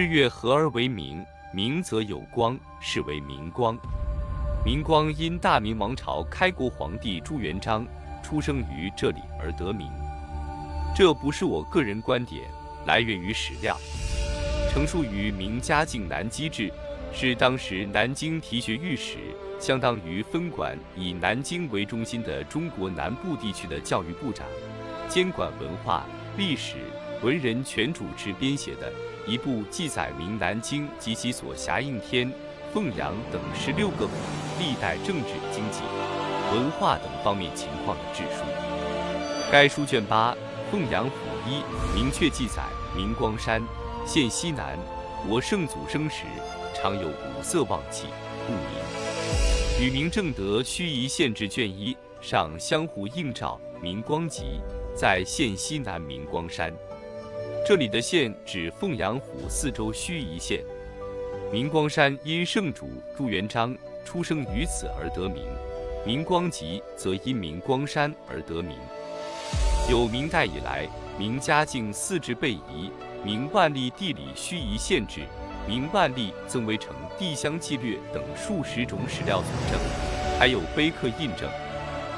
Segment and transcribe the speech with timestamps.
[0.00, 3.76] 日月合而为明，明则有光，是为明光。
[4.64, 7.86] 明光因大明王朝开国皇帝朱元璋
[8.22, 9.92] 出生于这里而得名。
[10.96, 12.48] 这不是我个人观点，
[12.86, 13.76] 来源于史料。
[14.70, 16.72] 成书于明嘉靖南机制，
[17.12, 19.18] 是当时南京提学御史，
[19.60, 24.46] 相当于分管以南京为中心的中国南部地区的教育部长，
[25.10, 26.06] 监管文化、
[26.38, 26.76] 历史、
[27.22, 28.90] 文人全主持编写的
[29.26, 32.32] 一部记载明南京及其所辖应天、
[32.72, 34.14] 凤阳等十六个府
[34.58, 35.82] 历代政治、经济、
[36.52, 38.44] 文化等方面情况的志书。
[39.52, 40.32] 该书卷八
[40.70, 41.12] 《凤阳府
[41.46, 41.60] 一》
[41.94, 42.62] 明确记载
[42.96, 43.62] 明光山。
[44.06, 44.78] 县西南，
[45.28, 46.24] 我圣祖生时
[46.74, 48.06] 常有五色旺气，
[48.46, 49.80] 故名。
[49.80, 53.60] 与明正德盱眙县志卷一上相互映照。
[53.82, 54.60] 明光集
[54.94, 56.70] 在县西南明光山，
[57.66, 60.60] 这里的县指凤阳府四周盱眙县。
[61.52, 65.44] 明光山因圣主朱元璋出生于此而得名，
[66.04, 68.76] 明光集则因明光山而得名。
[69.90, 72.90] 有明代以来，明嘉靖四治被移。
[73.22, 75.20] 明万历地理盱眙县志、
[75.68, 79.78] 明万历曾围城地乡纪略等数十种史料佐证，
[80.38, 81.46] 还有碑刻印证。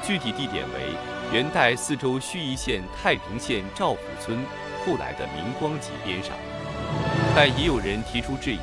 [0.01, 4.39] 具体地点为元代四周盱眙县太平县赵府村
[4.85, 6.35] 后来的明光集边上。
[7.35, 8.59] 但也有人提出质疑，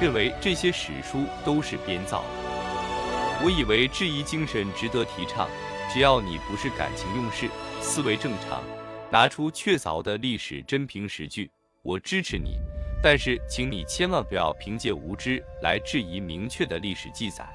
[0.00, 3.44] 认为这些史书都是编造的。
[3.44, 5.48] 我以为质疑精神值得提倡，
[5.92, 7.48] 只要你不是感情用事，
[7.82, 8.62] 思维正常，
[9.10, 11.50] 拿出确凿的历史真凭实据。
[11.82, 12.56] 我支持你，
[13.02, 17.46] 但是请你千万不要凭借无知来质疑明确的历史记载。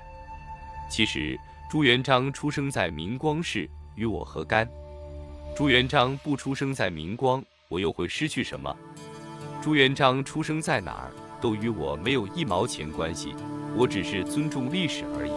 [0.89, 1.35] 其实
[1.69, 4.69] 朱元璋出生在明光市，与我何干？
[5.55, 8.75] 朱元璋不出生在明光，我又会失去什么？
[9.63, 13.33] 朱元璋出生在哪儿，都与我没有一毛钱关系。
[13.77, 15.31] 我只是尊重历史而已。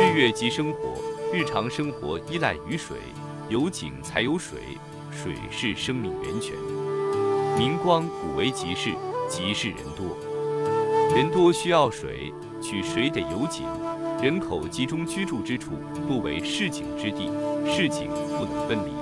[0.00, 0.94] 日月即生活，
[1.32, 2.98] 日常生活依赖于水。
[3.48, 4.78] 有井才有水，
[5.10, 6.54] 水是生命源泉。
[7.58, 8.92] 明光古为集市，
[9.28, 10.16] 集市人多，
[11.16, 12.32] 人多需要水，
[12.62, 13.66] 取水得有井。
[14.22, 15.72] 人口集中居住之处
[16.08, 17.30] 不为市井之地，
[17.70, 18.92] 市井不能分离。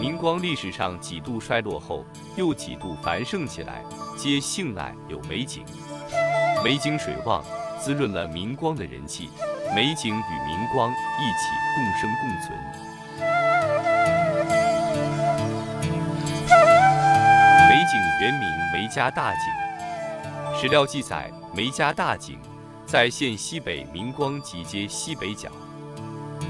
[0.00, 2.04] 明光历史上几度衰落后，
[2.36, 3.82] 又几度繁盛起来，
[4.16, 5.64] 皆幸赖有美景。
[6.64, 7.44] 美景水旺，
[7.78, 9.30] 滋润了明光的人气。
[9.74, 12.58] 美景与明光一起共生共存。
[17.68, 22.38] 美景原名梅家大井，史料记载，梅家大井
[22.86, 25.50] 在县西北明光集街西北角，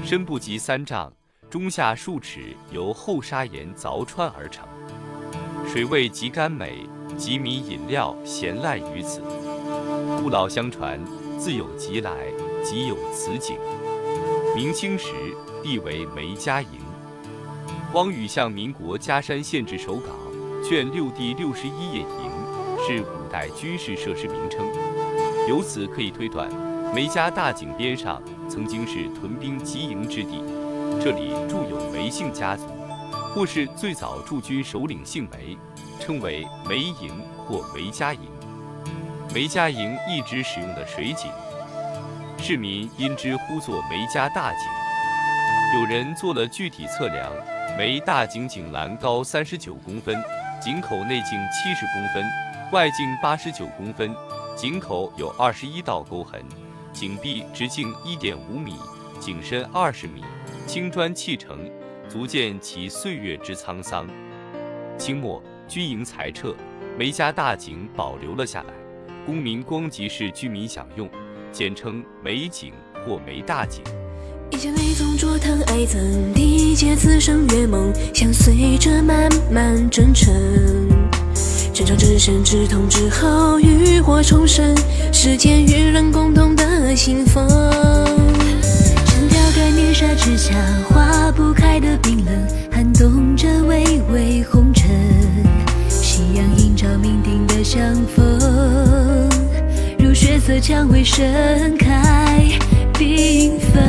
[0.05, 1.11] 深不及三丈，
[1.49, 4.63] 中下数尺，由厚砂岩凿穿而成，
[5.67, 6.87] 水味极甘美，
[7.17, 9.19] 吉民饮料咸赖于此。
[10.21, 11.03] 故老相传，
[11.39, 12.15] 自有即来，
[12.63, 13.57] 即有此井。
[14.55, 15.11] 明清时，
[15.63, 16.69] 地为梅家营。
[17.93, 20.11] 汪禹向民国嘉山县志手稿。
[20.63, 22.31] 卷六第六十一页营
[22.85, 24.67] 是古代军事设施名称，
[25.47, 26.49] 由此可以推断，
[26.93, 30.43] 梅家大井边上曾经是屯兵集营之地，
[31.01, 32.65] 这里住有梅姓家族，
[33.33, 35.57] 或是最早驻军首领姓梅，
[36.01, 38.19] 称为梅营或梅家营。
[39.33, 41.31] 梅家营一直使用的水井，
[42.37, 44.59] 市民因之呼作梅家大井。
[45.79, 47.31] 有人做了具体测量，
[47.77, 50.21] 梅大井井栏高三十九公分。
[50.59, 52.25] 井口内径七十公分，
[52.71, 54.13] 外径八十九公分，
[54.57, 56.41] 井口有二十一道沟痕，
[56.91, 58.73] 井壁直径一点五米，
[59.19, 60.23] 井深二十米，
[60.65, 61.59] 青砖砌成，
[62.09, 64.07] 足见其岁月之沧桑。
[64.97, 66.55] 清末军营裁撤，
[66.97, 68.73] 梅家大井保留了下来，
[69.27, 71.07] 公民光集市居民享用，
[71.51, 72.73] 简称梅井
[73.05, 73.83] 或梅大井。
[74.49, 80.96] 一剑眉宗卓唐爱憎，地阶此生月梦，相随着漫漫征程。
[81.77, 84.75] 战场之身，之痛之后，浴火重生，
[85.13, 87.47] 世间与人共同的信封。
[89.05, 90.55] 沉雕盖面纱之下，
[90.89, 92.33] 化不开的冰冷，
[92.71, 94.89] 撼动着微微红尘。
[95.87, 99.29] 夕阳映照命定的相逢，
[99.99, 101.23] 如血色蔷薇盛
[101.77, 102.43] 开，
[102.95, 103.83] 缤纷。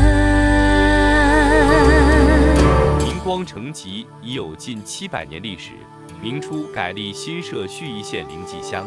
[3.25, 5.71] 光城集已有近七百年历史，
[6.21, 8.85] 明初改立新设盱眙县灵济乡，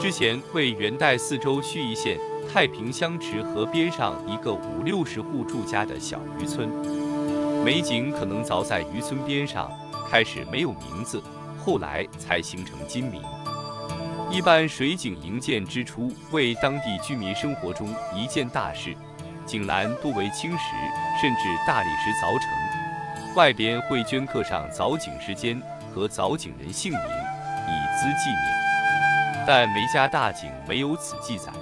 [0.00, 2.18] 之前为元代四周盱眙县
[2.52, 6.68] 太平乡池河边上一个五六十户住家的小渔村。
[7.64, 9.70] 美景可能凿在渔村边上，
[10.10, 11.22] 开始没有名字，
[11.64, 13.22] 后来才形成今名。
[14.28, 18.92] 一般水井营建之初，为当地居民生活中一件大事。
[19.46, 20.58] 井栏多为青石，
[21.20, 25.62] 甚至大理石凿成，外边会镌刻上凿井时间
[25.94, 29.46] 和凿井人姓名，以资纪念。
[29.46, 31.52] 但梅家大井没有此记载，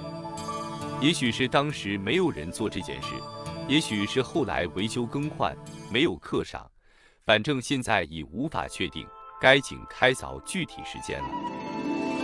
[0.99, 3.09] 也许是当时没有人做这件事，
[3.67, 5.55] 也许是后来维修更换
[5.91, 6.65] 没有刻上。
[7.25, 9.05] 反正现在已无法确定
[9.39, 11.27] 该井开凿具体时间了。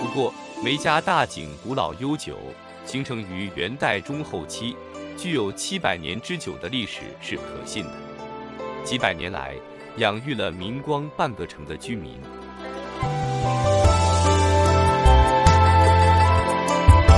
[0.02, 0.34] 不过
[0.64, 2.38] 梅家大井古老悠久，
[2.86, 4.76] 形成于元代中后期。
[5.18, 7.92] 具有七百年之久的历史是可信的。
[8.86, 9.54] 几百年来，
[10.00, 12.14] 养育了明光半个城的居民。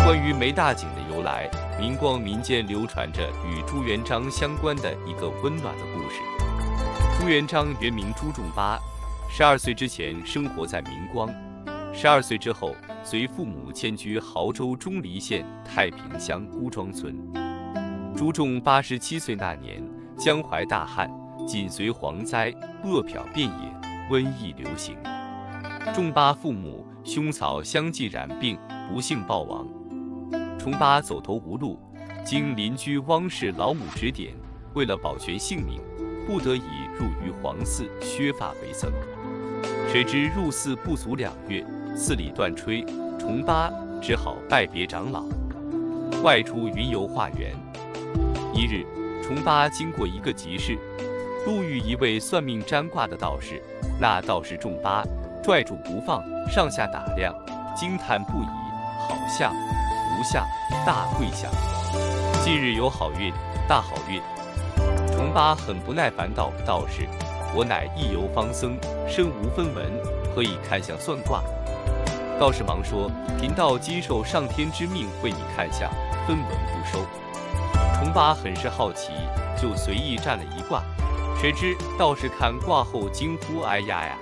[0.03, 1.47] 关于梅大井的由来，
[1.79, 6.17] 明光民间流传着与朱元璋相关的一个温暖的故事。
[7.19, 8.79] 朱元璋原名朱重八，
[9.29, 11.31] 十二岁之前生活在明光，
[11.93, 17.15] 十二岁之后随父母迁居亳州钟离县太平乡孤庄村。
[18.17, 19.87] 朱重八十七岁那年，
[20.17, 21.07] 江淮大旱，
[21.47, 22.53] 紧随蝗灾，
[22.83, 24.95] 饿殍遍野，瘟疫流行。
[25.93, 28.57] 重八父母、兄嫂相继染病，
[28.89, 29.67] 不幸暴亡。
[30.57, 31.79] 重八走投无路，
[32.23, 34.33] 经邻居汪氏老母指点，
[34.73, 35.81] 为了保全性命，
[36.27, 36.61] 不得已
[36.97, 38.91] 入于黄寺削发为僧。
[39.89, 41.65] 谁知入寺不足两月，
[41.95, 42.85] 寺里断炊，
[43.17, 43.69] 重八
[44.01, 45.25] 只好拜别长老，
[46.23, 47.53] 外出云游化缘。
[48.53, 48.85] 一日，
[49.23, 50.77] 重八经过一个集市，
[51.45, 53.61] 路遇一位算命占卦的道士。
[53.99, 55.03] 那道士重八
[55.43, 57.33] 拽住不放，上下打量，
[57.75, 58.47] 惊叹不已
[59.07, 60.45] ：“好相，福相，
[60.85, 61.51] 大贵相，
[62.43, 63.33] 近日有好运，
[63.67, 64.21] 大好运。”
[65.15, 67.07] 重八很不耐烦道：“道士，
[67.55, 68.77] 我乃一游方僧，
[69.07, 69.91] 身无分文，
[70.35, 71.41] 何以看相算卦？”
[72.39, 73.09] 道士忙说
[73.39, 75.89] ：“贫道今受上天之命，为你看相，
[76.27, 77.03] 分文不收。”
[77.99, 79.11] 重八很是好奇，
[79.59, 80.81] 就随意占了一卦。
[81.41, 84.15] 谁知道士看卦后惊呼：“哎呀呀，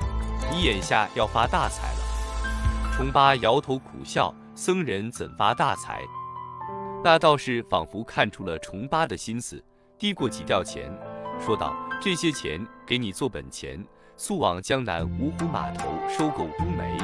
[0.49, 1.99] 你眼下要发大财了！”
[2.95, 6.01] 重八摇头苦笑：“僧人怎发大财？”
[7.03, 9.61] 那道士仿佛看出了重八的心思，
[9.97, 10.89] 递过几吊钱，
[11.45, 13.85] 说道：“这些钱给你做本钱，
[14.15, 16.95] 速往江南芜湖码头收购乌梅，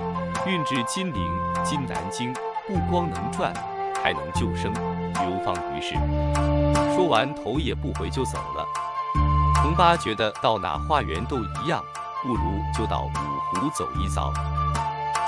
[0.47, 2.33] 运至金陵、金南京，
[2.65, 3.53] 不光能赚，
[4.01, 4.73] 还能救生，
[5.15, 5.93] 流芳于世。”
[6.95, 8.65] 说完，头也不回就走了。
[9.65, 11.83] 重八觉得到哪化缘都一样，
[12.21, 14.31] 不如就到五湖走一遭。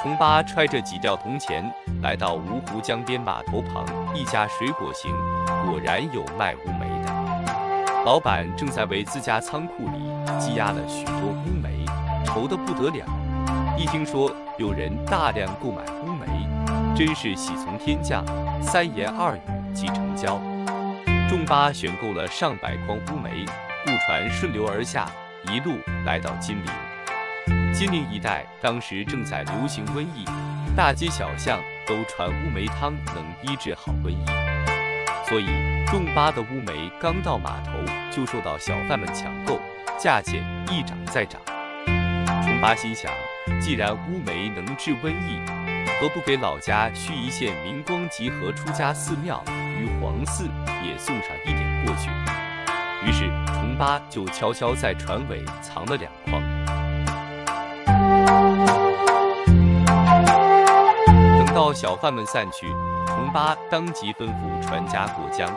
[0.03, 1.73] 重八揣着几吊铜钱，
[2.03, 5.11] 来到芜湖江边码头旁一家水果行，
[5.65, 8.03] 果然有卖乌梅的。
[8.05, 11.83] 老板正在为自家仓库里积压了许多乌梅，
[12.23, 13.05] 愁得不得了。
[13.75, 16.27] 一听说有人大量购买乌梅，
[16.95, 18.23] 真是喜从天降，
[18.61, 20.39] 三言二语即成交。
[21.27, 23.43] 重八选购了上百筐乌梅，
[23.87, 25.09] 渡船顺流而下，
[25.49, 27.73] 一路来到金陵。
[27.73, 30.25] 金陵一带当时正在流行瘟疫，
[30.75, 31.57] 大街小巷
[31.87, 34.25] 都传乌梅汤能医治好瘟疫，
[35.25, 35.45] 所以
[35.85, 37.71] 重八的乌梅刚到码头
[38.11, 39.61] 就受到小贩们抢购，
[39.97, 41.39] 价钱一涨再涨。
[42.43, 43.09] 重八心想，
[43.61, 45.39] 既然乌梅能治瘟疫，
[46.01, 49.41] 何不给老家续一县明光集合出家寺庙？
[49.79, 50.43] 于黄寺
[50.83, 52.09] 也送上一点过去，
[53.07, 53.23] 于是
[53.53, 56.41] 重八就悄悄在船尾藏了两筐。
[61.37, 62.67] 等到小贩们散去，
[63.05, 65.47] 重八当即吩咐船家过江。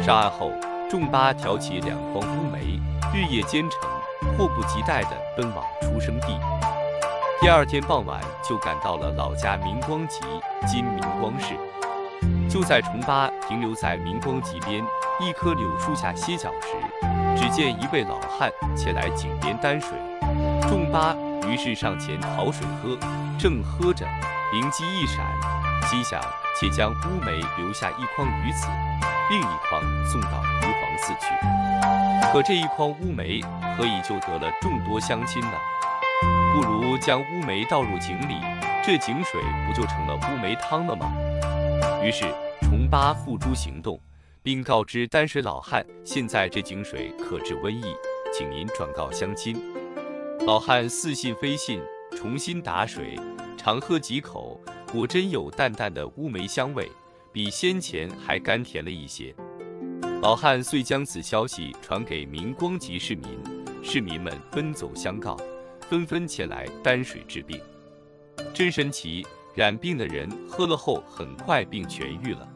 [0.00, 0.52] 上岸后，
[0.88, 2.80] 重八挑起两筐乌梅，
[3.12, 3.80] 日夜兼程，
[4.36, 6.28] 迫不及待地奔往出生地。
[7.40, 10.20] 第二天傍晚，就赶到了老家明光集
[10.64, 11.56] （今明光市）。
[12.48, 14.84] 就在重八停留在明光集边
[15.22, 16.68] 一棵柳树下歇脚时，
[17.36, 19.90] 只见一位老汉前来井边担水。
[20.62, 21.14] 重八
[21.48, 22.98] 于是上前讨水喝，
[23.38, 24.04] 正喝着，
[24.52, 25.24] 灵机一闪，
[25.88, 26.20] 心想
[26.58, 28.66] 且将乌梅留下一筐鱼子，
[29.30, 32.32] 另一筐送到鱼皇寺去。
[32.32, 33.40] 可这一筐乌梅
[33.76, 35.52] 何以就得了众多乡亲呢？
[36.54, 38.40] 不如将乌梅倒入井里，
[38.82, 41.12] 这井水不就成了乌梅汤了吗？
[42.02, 42.24] 于是
[42.62, 44.00] 重八付诸行动，
[44.42, 47.94] 并告知丹水老汉：“现在这井水可治瘟疫，
[48.32, 49.62] 请您转告乡亲。”
[50.44, 51.80] 老汉似信非信，
[52.16, 53.16] 重新打水，
[53.56, 56.90] 尝喝几口，果真有淡淡的乌梅香味，
[57.32, 59.32] 比先前还甘甜了一些。
[60.20, 63.28] 老汉遂将此消息传给明光集市民，
[63.80, 65.36] 市民们奔走相告，
[65.88, 67.60] 纷纷前来担水治病。
[68.52, 72.48] 真神奇，染病的人喝了后很快病痊愈了，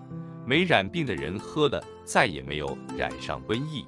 [0.46, 3.84] 没染病的人喝了再也没有染上瘟疫。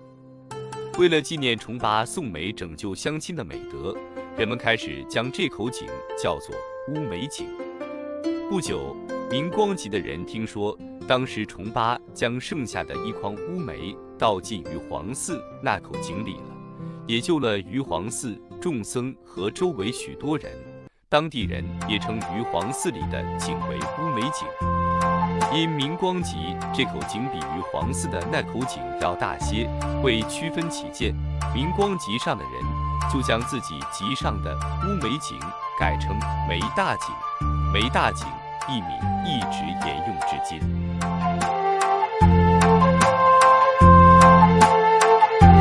[0.98, 3.96] 为了纪念重八送梅拯救乡亲的美德，
[4.36, 5.86] 人们开始将这口井
[6.20, 6.52] 叫做
[6.88, 7.46] 乌梅井。
[8.50, 8.96] 不久，
[9.30, 16.56] 明光集的人听说，当时重八将剩下的一筐乌梅倒进于黄寺那口井里了，
[17.06, 20.50] 也救了余黄寺众僧和周围许多人。
[21.08, 24.87] 当地人也称余黄寺里的井为乌梅井。
[25.50, 29.68] 因明光集这口井比于黄寺的那口井要大些，
[30.02, 31.14] 为区分起见，
[31.54, 32.52] 明光集上的人
[33.10, 35.38] 就将自己集上的乌梅井
[35.80, 36.14] 改成
[36.46, 37.14] 梅大井。
[37.72, 38.26] 梅大井
[38.68, 38.90] 一名
[39.24, 40.60] 一直沿用至今。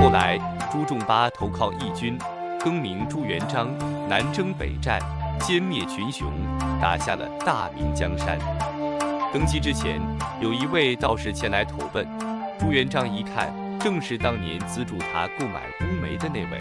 [0.02, 0.38] 后来
[0.70, 2.20] 朱重八投靠义军，
[2.60, 3.70] 更名朱元璋，
[4.10, 5.02] 南征北战，
[5.40, 6.30] 歼灭群雄，
[6.82, 8.38] 打下了大明江山。
[9.38, 10.02] 登基之前，
[10.42, 12.08] 有一位道士前来投奔，
[12.60, 16.58] 朱元璋一看，正是当年资助他购买乌梅的那位。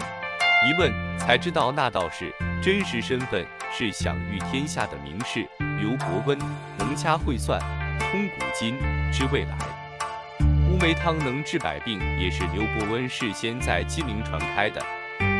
[0.63, 2.31] 一问才知道，那道士
[2.61, 3.43] 真实身份
[3.73, 5.43] 是享誉天下的名士
[5.81, 6.37] 刘伯温，
[6.77, 7.59] 能掐会算，
[7.99, 8.77] 通古今，
[9.11, 9.57] 知未来。
[10.69, 14.79] 乌梅汤能治百病，也是刘伯温事先在金陵传开的，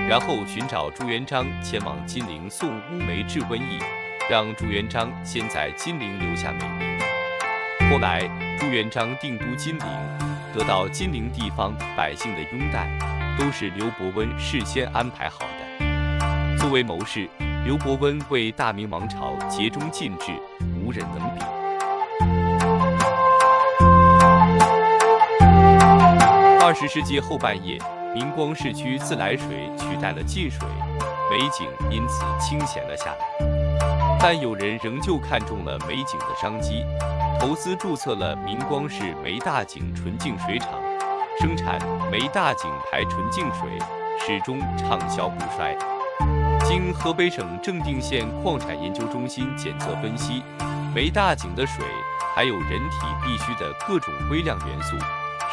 [0.09, 3.77] 然后寻找朱元璋前往金陵送乌梅治瘟疫，
[4.27, 6.86] 让朱元璋先在金陵留下美名。
[7.89, 8.21] 后来
[8.59, 9.85] 朱元璋定都金陵，
[10.53, 12.87] 得到金陵地方百姓的拥戴。
[13.37, 16.57] 都是刘伯温事先安排好的。
[16.57, 17.29] 作为谋士，
[17.63, 20.31] 刘伯温为大明王朝竭忠尽智，
[20.83, 21.45] 无人能比。
[26.59, 27.79] 二十世纪后半叶，
[28.11, 30.67] 明光市区自来水取代了进水，
[31.29, 33.19] 美景因此清闲了下来。
[34.19, 36.83] 但有人仍旧看中了美景的商机，
[37.39, 40.69] 投资注册了明光市梅大井纯净水厂。
[41.39, 41.79] 生产
[42.11, 43.77] 梅大井牌纯净水，
[44.19, 45.77] 始终畅销不衰。
[46.65, 50.41] 经河北省正定县矿产研究中心检测分析，
[50.95, 51.85] 梅大井的水
[52.35, 54.97] 含有人体必需的各种微量元素，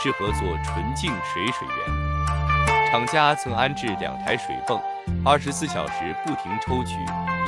[0.03, 2.91] 适合做纯净水水源。
[2.91, 4.81] 厂家曾安置两台水泵，
[5.25, 6.95] 二十四小时不停抽取，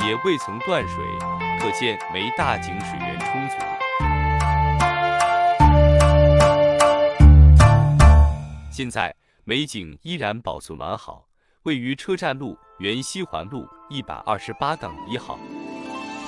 [0.05, 1.03] 也未曾断水，
[1.59, 3.66] 可见梅大井水源充足。
[8.77, 9.11] 现在
[9.43, 11.25] 美景依然保存完好，
[11.63, 15.39] 位于车站路原西环路一百二十八杠一号。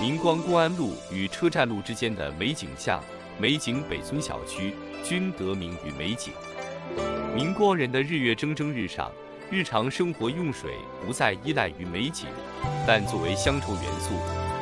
[0.01, 3.03] 明光公安路与车站路之间的美景巷、
[3.37, 6.33] 美景北村小区均得名于美景。
[7.35, 9.11] 明光人的日月蒸蒸日上，
[9.51, 10.73] 日常生活用水
[11.05, 12.25] 不再依赖于美景，
[12.87, 14.15] 但作为乡愁元素，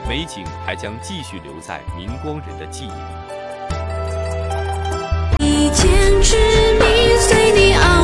[0.10, 3.28] 美景还将继续留在明光人的记忆里。
[5.40, 6.36] 一剑之
[6.74, 7.54] 名随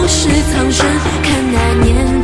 [0.08, 0.44] 是。
[0.54, 0.86] 苍生，
[1.24, 2.24] 看那年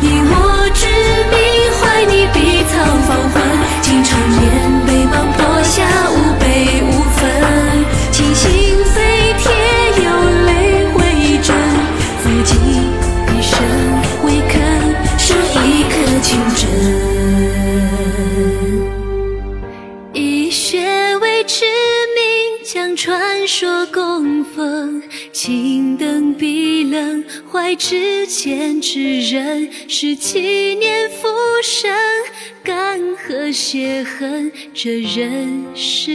[0.00, 0.34] 以我
[0.74, 0.86] 之
[1.30, 1.34] 名，
[1.78, 2.36] 怀你碧
[2.70, 2.74] 草
[3.06, 3.34] 芳魂。
[3.82, 4.42] 青春年，
[4.86, 5.74] 北邙坡下，
[6.10, 6.44] 无悲
[6.82, 7.18] 无愤。
[8.12, 8.44] 清醒
[8.94, 8.96] 飞
[9.38, 9.44] 天，
[10.04, 10.08] 有
[10.46, 10.50] 泪
[10.96, 11.00] 为
[11.42, 11.48] 证。
[12.22, 12.50] 自己
[13.32, 13.52] 一生
[14.24, 14.54] 未肯，
[15.18, 16.62] 是一颗情真。
[20.12, 21.64] 以血为痴
[22.14, 22.24] 名，
[22.64, 23.86] 将传说。
[25.46, 31.28] 青灯碧冷，怀之前之人，十七年浮
[31.62, 31.88] 生，
[32.64, 36.10] 干涸血痕，这人世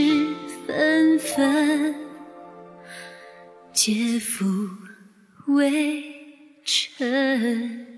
[0.67, 1.95] 纷纷，
[3.71, 4.43] 皆付
[5.47, 6.03] 微
[6.65, 7.90] 尘。